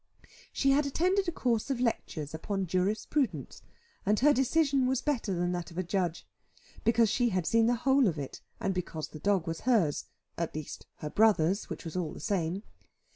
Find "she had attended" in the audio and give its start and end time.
0.51-1.27